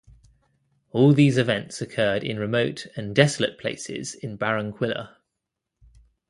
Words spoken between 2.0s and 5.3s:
in remote and desolate places in Barranquilla.